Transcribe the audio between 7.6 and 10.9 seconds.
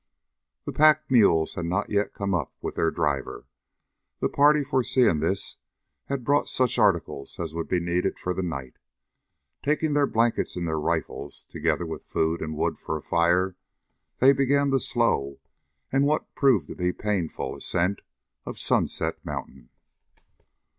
be needed for the night. Taking their blankets and their